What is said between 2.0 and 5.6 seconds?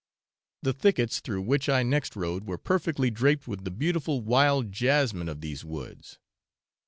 rode were perfectly draped with the beautiful wild jasmine of